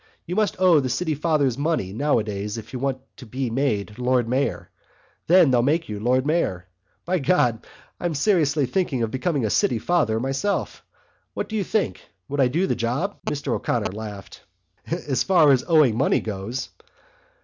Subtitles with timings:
[0.25, 4.27] "You must owe the City Fathers money nowadays if you want to be made Lord
[4.27, 4.71] Mayor.
[5.27, 6.65] Then they'll make you Lord Mayor.
[7.05, 7.67] By God!
[7.99, 8.15] I'm thinking
[8.49, 10.83] seriously of becoming a City Father myself.
[11.35, 12.01] What do you think?
[12.29, 14.41] Would I do for the job?" Mr O'Connor laughed.
[14.87, 16.69] "So far as owing money goes...."